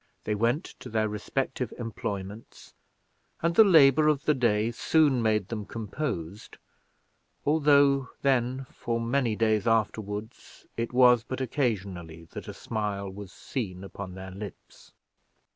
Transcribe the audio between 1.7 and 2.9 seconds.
employments,